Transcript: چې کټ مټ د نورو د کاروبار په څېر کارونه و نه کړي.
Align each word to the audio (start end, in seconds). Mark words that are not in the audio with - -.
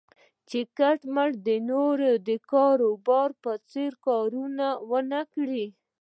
چې 0.49 0.59
کټ 0.77 0.99
مټ 1.15 1.31
د 1.47 1.49
نورو 1.69 2.09
د 2.27 2.29
کاروبار 2.51 3.29
په 3.43 3.51
څېر 3.71 3.91
کارونه 4.07 4.67
و 4.89 4.91
نه 5.11 5.21
کړي. 5.33 5.65